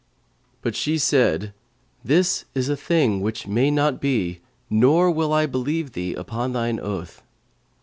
But 0.63 0.75
she 0.75 0.97
said, 0.97 1.53
"This 2.03 2.45
is 2.55 2.69
a 2.69 2.75
thing 2.75 3.21
which 3.21 3.45
may 3.45 3.69
not 3.69 4.01
be 4.01 4.39
nor 4.67 5.11
will 5.11 5.31
I 5.31 5.45
believe 5.45 5.91
thee 5.91 6.15
upon 6.15 6.53
thine 6.53 6.79
oath." 6.79 7.21